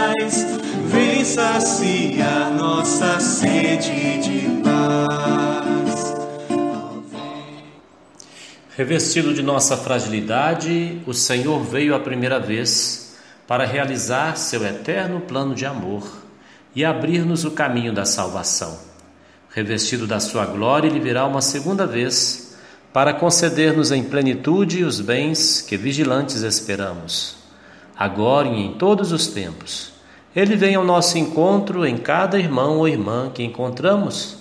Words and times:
paz, 0.00 0.46
vem 0.86 1.20
assim 1.20 1.24
saciar 1.24 2.52
nossa 2.54 3.20
sede 3.20 4.20
de 4.20 4.62
paz. 4.62 6.14
Revestido 8.76 9.34
de 9.34 9.42
nossa 9.42 9.76
fragilidade, 9.76 11.02
o 11.06 11.12
Senhor 11.12 11.62
veio 11.62 11.94
a 11.94 12.00
primeira 12.00 12.40
vez 12.40 13.18
para 13.46 13.66
realizar 13.66 14.36
seu 14.36 14.64
eterno 14.64 15.20
plano 15.20 15.54
de 15.54 15.66
amor 15.66 16.08
e 16.74 16.82
abrir-nos 16.84 17.44
o 17.44 17.50
caminho 17.50 17.92
da 17.92 18.06
salvação. 18.06 18.78
Revestido 19.50 20.06
da 20.06 20.20
sua 20.20 20.46
glória, 20.46 20.88
ele 20.88 21.00
virá 21.00 21.26
uma 21.26 21.42
segunda 21.42 21.86
vez 21.86 22.56
para 22.92 23.12
conceder-nos 23.12 23.90
em 23.92 24.04
plenitude 24.04 24.82
os 24.82 25.00
bens 25.00 25.60
que 25.60 25.76
vigilantes 25.76 26.42
esperamos, 26.42 27.36
agora 27.96 28.48
e 28.48 28.62
em 28.62 28.74
todos 28.74 29.12
os 29.12 29.26
tempos. 29.26 29.99
Ele 30.34 30.54
vem 30.54 30.76
ao 30.76 30.84
nosso 30.84 31.18
encontro 31.18 31.84
em 31.84 31.96
cada 31.96 32.38
irmão 32.38 32.78
ou 32.78 32.88
irmã 32.88 33.30
que 33.34 33.42
encontramos, 33.42 34.36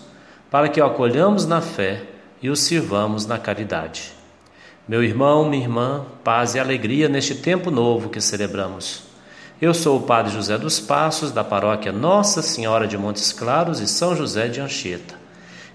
para 0.50 0.70
que 0.70 0.80
o 0.80 0.86
acolhamos 0.86 1.48
na 1.48 1.62
fé 1.62 2.04
e 2.42 2.50
o 2.50 2.56
sirvamos 2.56 3.26
na 3.26 3.40
caridade. 3.40 4.14
Meu 4.88 5.04
irmão, 5.04 5.50
minha 5.50 5.64
irmã, 5.64 6.06
paz 6.24 6.56
e 6.56 6.60
alegria 6.60 7.10
neste 7.10 7.36
tempo 7.36 7.72
novo 7.72 8.10
que 8.10 8.22
celebramos. 8.22 9.04
Eu 9.62 9.74
sou 9.74 9.98
o 9.98 10.04
Padre 10.04 10.32
José 10.32 10.58
dos 10.58 10.80
Passos, 10.80 11.32
da 11.32 11.44
paróquia 11.44 11.92
Nossa 11.92 12.42
Senhora 12.42 12.88
de 12.88 12.98
Montes 12.98 13.34
Claros 13.34 13.80
e 13.80 13.88
São 13.88 14.16
José 14.16 14.48
de 14.48 14.62
Anchieta. 14.62 15.16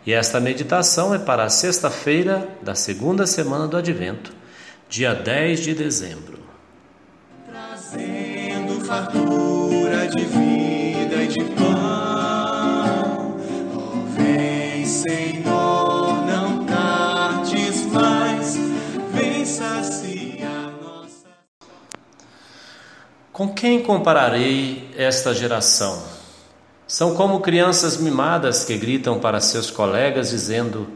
E 0.07 0.13
esta 0.13 0.41
meditação 0.41 1.15
é 1.15 1.19
para 1.19 1.45
a 1.45 1.51
sexta-feira 1.51 2.49
da 2.63 2.75
segunda 2.75 3.27
semana 3.27 3.67
do 3.67 3.77
Advento, 3.77 4.33
dia 4.89 5.15
10 5.15 5.61
de 5.61 5.75
dezembro. 5.75 6.39
Trazendo 7.47 8.85
fartura 8.85 9.44
de 10.07 10.25
vida 10.25 11.23
e 11.23 11.29
de 11.29 11.45
pão. 11.45 13.37
Oh, 13.75 14.07
vem, 14.17 14.85
Senhor, 14.85 16.27
não 16.27 16.65
tardes 16.65 17.87
mais, 17.87 18.57
vem 19.13 19.45
saciar 19.45 20.73
nossa. 20.83 21.29
Com 23.33 23.55
quem 23.55 23.83
compararei 23.83 24.91
esta 24.97 25.33
geração? 25.33 26.03
São 26.87 27.15
como 27.15 27.41
crianças 27.41 27.97
mimadas 27.97 28.65
que 28.65 28.77
gritam 28.77 29.19
para 29.19 29.41
seus 29.41 29.71
colegas 29.71 30.31
dizendo: 30.31 30.87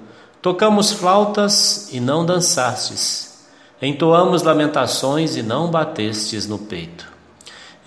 Tocamos 0.43 0.93
flautas 0.93 1.89
e 1.93 1.99
não 1.99 2.27
dançastes, 2.27 3.47
entoamos 3.81 4.43
lamentações 4.43 5.35
e 5.37 5.43
não 5.43 5.71
batestes 5.71 6.47
no 6.47 6.59
peito. 6.59 7.08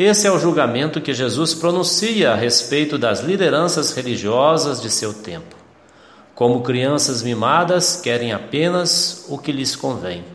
Esse 0.03 0.25
é 0.25 0.31
o 0.31 0.39
julgamento 0.39 0.99
que 0.99 1.13
Jesus 1.13 1.53
pronuncia 1.53 2.31
a 2.31 2.35
respeito 2.35 2.97
das 2.97 3.19
lideranças 3.19 3.91
religiosas 3.91 4.81
de 4.81 4.89
seu 4.89 5.13
tempo. 5.13 5.55
Como 6.33 6.63
crianças 6.63 7.21
mimadas, 7.21 7.97
querem 7.97 8.33
apenas 8.33 9.27
o 9.30 9.38
que 9.38 9.52
lhes 9.52 9.75
convém. 9.75 10.25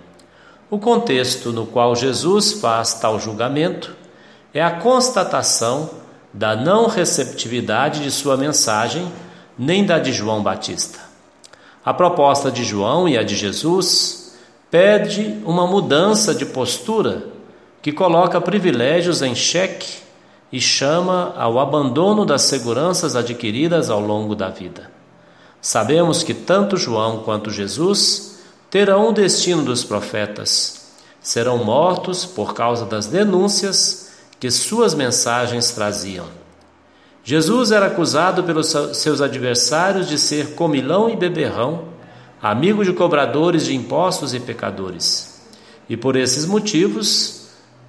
O 0.71 0.79
contexto 0.79 1.51
no 1.51 1.67
qual 1.67 1.97
Jesus 1.97 2.53
faz 2.53 2.95
tal 2.95 3.19
julgamento 3.19 3.93
é 4.55 4.63
a 4.63 4.71
constatação 4.71 5.91
da 6.33 6.55
não 6.55 6.87
receptividade 6.87 8.05
de 8.05 8.13
sua 8.13 8.37
mensagem, 8.37 9.11
nem 9.59 9.85
da 9.85 9.99
de 9.99 10.13
João 10.13 10.45
Batista. 10.45 11.01
A 11.85 11.93
proposta 11.93 12.53
de 12.53 12.63
João 12.63 13.09
e 13.09 13.19
a 13.19 13.25
de 13.25 13.35
Jesus 13.35 14.39
pede 14.71 15.43
uma 15.45 15.67
mudança 15.67 16.33
de 16.33 16.47
postura 16.47 17.35
que 17.83 17.93
coloca 17.93 18.41
privilégios 18.41 19.23
em 19.23 19.35
xeque 19.35 19.99
e 20.53 20.61
chama 20.61 21.35
ao 21.37 21.59
abandono 21.59 22.25
das 22.25 22.43
seguranças 22.43 23.17
adquiridas 23.17 23.91
ao 23.91 24.01
longo 24.01 24.35
da 24.35 24.49
vida. 24.49 24.91
Sabemos 25.61 26.23
que 26.23 26.33
tanto 26.33 26.77
João 26.77 27.25
quanto 27.25 27.51
Jesus 27.51 28.39
terão 28.71 29.09
o 29.09 29.13
destino 29.13 29.63
dos 29.63 29.83
profetas. 29.83 30.93
Serão 31.21 31.65
mortos 31.65 32.25
por 32.25 32.55
causa 32.55 32.85
das 32.85 33.07
denúncias 33.07 34.13
que 34.39 34.51
suas 34.51 34.95
mensagens 34.95 35.73
traziam. 35.73 36.27
Jesus 37.25 37.73
era 37.73 37.87
acusado 37.87 38.45
pelos 38.45 38.69
seus 38.93 39.21
adversários 39.21 40.09
de 40.09 40.17
ser 40.17 40.55
comilão 40.55 41.11
e 41.11 41.17
beberrão, 41.17 41.87
amigo 42.41 42.85
de 42.85 42.93
cobradores 42.93 43.65
de 43.65 43.75
impostos 43.75 44.33
e 44.33 44.39
pecadores. 44.39 45.41
E 45.89 45.97
por 45.97 46.15
esses 46.15 46.47
motivos, 46.47 47.36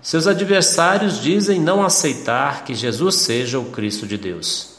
seus 0.07 0.25
adversários 0.25 1.21
dizem 1.21 1.59
não 1.59 1.83
aceitar 1.83 2.63
que 2.63 2.73
Jesus 2.73 3.15
seja 3.15 3.59
o 3.59 3.65
Cristo 3.65 4.07
de 4.07 4.17
Deus. 4.17 4.77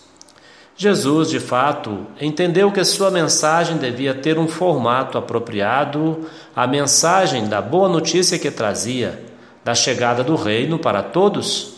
Jesus, 0.75 1.29
de 1.29 1.39
fato, 1.39 2.07
entendeu 2.19 2.73
que 2.73 2.83
sua 2.83 3.11
mensagem 3.11 3.77
devia 3.77 4.15
ter 4.15 4.39
um 4.39 4.49
formato 4.49 5.19
apropriado 5.19 6.27
à 6.57 6.67
mensagem 6.67 7.47
da 7.47 7.61
boa 7.61 7.91
notícia 7.91 8.39
que 8.39 8.51
trazia, 8.51 9.23
da 9.63 9.75
chegada 9.75 10.25
do 10.25 10.35
reino 10.35 10.79
para 10.79 11.03
todos, 11.03 11.75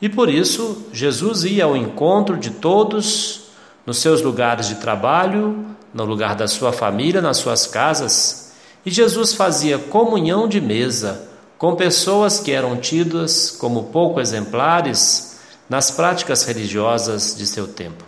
e 0.00 0.08
por 0.08 0.30
isso 0.30 0.86
Jesus 0.90 1.44
ia 1.44 1.66
ao 1.66 1.76
encontro 1.76 2.38
de 2.38 2.52
todos 2.52 3.50
nos 3.84 3.98
seus 3.98 4.22
lugares 4.22 4.66
de 4.66 4.76
trabalho, 4.76 5.62
no 5.92 6.06
lugar 6.06 6.34
da 6.34 6.48
sua 6.48 6.72
família, 6.72 7.20
nas 7.20 7.36
suas 7.36 7.66
casas, 7.66 8.54
e 8.86 8.90
Jesus 8.90 9.34
fazia 9.34 9.76
comunhão 9.76 10.48
de 10.48 10.58
mesa 10.58 11.33
com 11.58 11.74
pessoas 11.76 12.40
que 12.40 12.52
eram 12.52 12.76
tidas 12.76 13.50
como 13.50 13.84
pouco 13.84 14.20
exemplares 14.20 15.38
nas 15.68 15.90
práticas 15.90 16.44
religiosas 16.44 17.34
de 17.36 17.46
seu 17.46 17.66
tempo. 17.66 18.04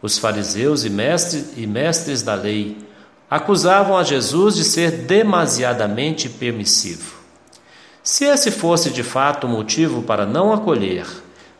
Os 0.00 0.18
fariseus 0.18 0.84
e 0.84 0.90
mestres, 0.90 1.46
e 1.56 1.66
mestres 1.66 2.22
da 2.22 2.34
lei 2.34 2.76
acusavam 3.30 3.96
a 3.96 4.02
Jesus 4.02 4.56
de 4.56 4.64
ser 4.64 4.90
demasiadamente 4.90 6.28
permissivo. 6.28 7.16
Se 8.02 8.24
esse 8.24 8.50
fosse 8.50 8.90
de 8.90 9.02
fato 9.02 9.46
o 9.46 9.50
motivo 9.50 10.02
para 10.02 10.26
não 10.26 10.52
acolher 10.52 11.06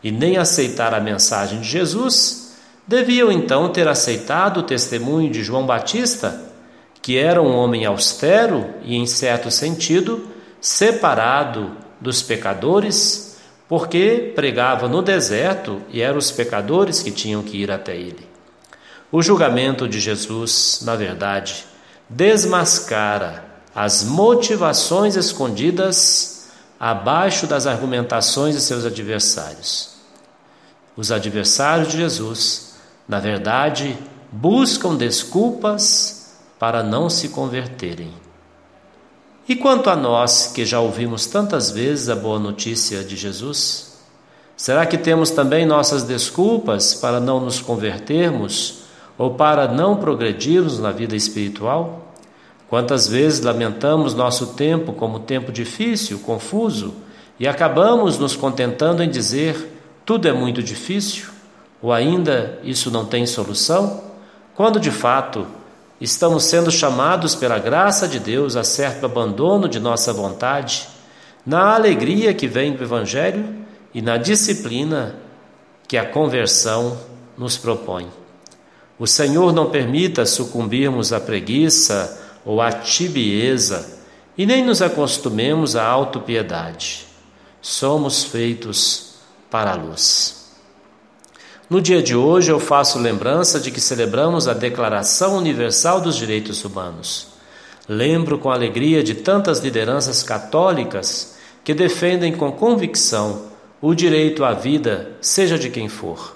e 0.03 0.11
nem 0.11 0.37
aceitar 0.37 0.93
a 0.93 0.99
mensagem 0.99 1.61
de 1.61 1.69
Jesus, 1.69 2.53
deviam 2.85 3.31
então 3.31 3.69
ter 3.69 3.87
aceitado 3.87 4.57
o 4.57 4.63
testemunho 4.63 5.31
de 5.31 5.41
João 5.41 5.65
Batista, 5.65 6.41
que 7.01 7.17
era 7.17 7.41
um 7.41 7.55
homem 7.55 7.85
austero 7.85 8.65
e, 8.83 8.95
em 8.95 9.05
certo 9.05 9.49
sentido, 9.49 10.27
separado 10.63 11.75
dos 11.99 12.21
pecadores, 12.21 13.37
porque 13.67 14.31
pregava 14.33 14.87
no 14.87 15.01
deserto 15.01 15.81
e 15.89 16.01
eram 16.01 16.17
os 16.17 16.31
pecadores 16.31 17.03
que 17.03 17.11
tinham 17.11 17.43
que 17.43 17.57
ir 17.57 17.69
até 17.69 17.97
ele. 17.97 18.25
O 19.11 19.21
julgamento 19.21 19.89
de 19.89 19.99
Jesus, 19.99 20.79
na 20.83 20.95
verdade, 20.95 21.65
desmascara 22.09 23.43
as 23.75 24.05
motivações 24.05 25.17
escondidas 25.17 26.47
abaixo 26.79 27.45
das 27.45 27.67
argumentações 27.67 28.55
de 28.55 28.61
seus 28.61 28.85
adversários. 28.85 29.95
Os 30.95 31.11
adversários 31.11 31.89
de 31.89 31.97
Jesus, 31.97 32.75
na 33.05 33.19
verdade, 33.19 33.97
buscam 34.31 34.95
desculpas 34.95 36.31
para 36.57 36.81
não 36.81 37.09
se 37.09 37.29
converterem. 37.29 38.22
E 39.47 39.57
quanto 39.57 39.89
a 39.89 39.95
nós 39.95 40.47
que 40.47 40.65
já 40.65 40.79
ouvimos 40.79 41.25
tantas 41.25 41.69
vezes 41.69 42.07
a 42.07 42.15
boa 42.15 42.39
notícia 42.39 43.03
de 43.03 43.17
Jesus, 43.17 43.97
será 44.55 44.85
que 44.85 44.97
temos 44.97 45.31
também 45.31 45.65
nossas 45.65 46.03
desculpas 46.03 46.93
para 46.93 47.19
não 47.19 47.41
nos 47.41 47.59
convertermos 47.59 48.83
ou 49.17 49.31
para 49.31 49.67
não 49.67 49.97
progredirmos 49.97 50.79
na 50.79 50.91
vida 50.91 51.13
espiritual? 51.13 52.13
Quantas 52.69 53.05
vezes 53.05 53.41
lamentamos 53.41 54.13
nosso 54.13 54.47
tempo 54.53 54.93
como 54.93 55.19
tempo 55.19 55.51
difícil, 55.51 56.19
confuso, 56.19 56.93
e 57.37 57.45
acabamos 57.45 58.17
nos 58.17 58.37
contentando 58.37 59.03
em 59.03 59.09
dizer 59.09 59.71
tudo 60.05 60.25
é 60.27 60.31
muito 60.31 60.63
difícil, 60.63 61.27
ou 61.81 61.91
ainda 61.91 62.59
isso 62.63 62.89
não 62.89 63.05
tem 63.05 63.25
solução, 63.25 64.01
quando 64.55 64.79
de 64.79 64.91
fato 64.91 65.45
estamos 66.03 66.43
sendo 66.43 66.69
chamados 66.69 67.33
pela 67.33 67.57
graça 67.57 68.09
de 68.09 68.19
Deus 68.19 68.57
a 68.57 68.63
certo 68.63 69.05
abandono 69.05 69.69
de 69.69 69.79
nossa 69.79 70.11
vontade, 70.11 70.89
na 71.45 71.73
alegria 71.73 72.33
que 72.33 72.45
vem 72.45 72.75
do 72.75 72.83
Evangelho 72.83 73.65
e 73.93 74.01
na 74.01 74.17
disciplina 74.17 75.15
que 75.87 75.97
a 75.97 76.05
conversão 76.05 76.97
nos 77.37 77.55
propõe. 77.55 78.09
O 78.99 79.07
Senhor 79.07 79.53
não 79.53 79.69
permita 79.69 80.25
sucumbirmos 80.25 81.13
à 81.13 81.21
preguiça 81.21 82.21
ou 82.45 82.61
à 82.61 82.69
tibieza 82.69 83.97
e 84.37 84.45
nem 84.45 84.61
nos 84.61 84.81
acostumemos 84.81 85.77
à 85.77 85.85
autopiedade. 85.85 87.07
Somos 87.61 88.25
feitos 88.25 89.15
para 89.49 89.71
a 89.71 89.75
luz. 89.75 90.42
No 91.73 91.81
dia 91.81 92.03
de 92.03 92.15
hoje 92.15 92.51
eu 92.51 92.59
faço 92.59 92.99
lembrança 92.99 93.59
de 93.59 93.71
que 93.71 93.81
celebramos 93.81 94.47
a 94.47 94.53
Declaração 94.53 95.37
Universal 95.37 96.01
dos 96.01 96.15
Direitos 96.15 96.63
Humanos. 96.63 97.29
Lembro 97.89 98.37
com 98.37 98.51
alegria 98.51 99.03
de 99.03 99.15
tantas 99.15 99.57
lideranças 99.57 100.21
católicas 100.21 101.35
que 101.63 101.73
defendem 101.73 102.31
com 102.31 102.51
convicção 102.51 103.45
o 103.81 103.95
direito 103.95 104.45
à 104.45 104.53
vida, 104.53 105.13
seja 105.19 105.57
de 105.57 105.71
quem 105.71 105.89
for. 105.89 106.35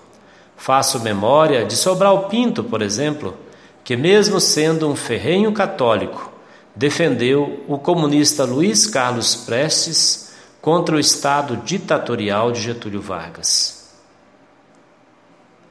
Faço 0.55 1.01
memória 1.01 1.65
de 1.65 1.75
Sobral 1.75 2.29
Pinto, 2.29 2.63
por 2.63 2.81
exemplo, 2.81 3.37
que, 3.83 3.95
mesmo 3.95 4.39
sendo 4.39 4.89
um 4.89 4.95
ferrenho 4.95 5.51
católico, 5.51 6.31
defendeu 6.75 7.63
o 7.67 7.77
comunista 7.77 8.43
Luiz 8.43 8.87
Carlos 8.87 9.35
Prestes 9.35 10.33
contra 10.59 10.95
o 10.95 10.99
Estado 10.99 11.57
ditatorial 11.57 12.51
de 12.51 12.59
Getúlio 12.59 13.03
Vargas. 13.03 13.76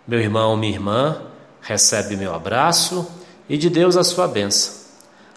Meu 0.07 0.21
irmão, 0.21 0.57
minha 0.57 0.73
irmã, 0.73 1.23
recebe 1.61 2.17
meu 2.17 2.35
abraço 2.35 3.11
e 3.49 3.59
de 3.59 3.69
Deus 3.69 3.97
a 3.97 4.05
sua 4.05 4.29
bênção. 4.29 4.75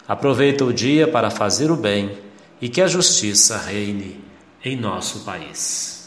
Aproveita 0.06 0.64
o 0.64 0.72
dia 0.72 1.08
para 1.08 1.30
fazer 1.30 1.70
o 1.70 1.76
bem 1.76 2.18
e 2.60 2.68
que 2.68 2.80
a 2.80 2.86
justiça 2.86 3.58
reine 3.58 4.22
em 4.64 4.76
nosso 4.76 5.20
país. 5.20 6.00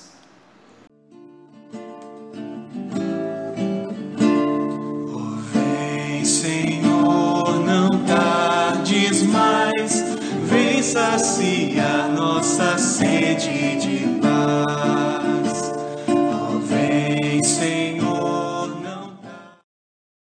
sacia 10.93 12.07
nossa 12.09 12.77
sede 12.77 13.82